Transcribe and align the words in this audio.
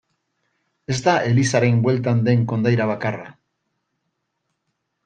Ez 0.95 0.97
da 1.07 1.13
elizaren 1.33 1.83
bueltan 1.85 2.25
den 2.29 2.43
kondaira 2.53 2.91
bakarra. 2.95 3.31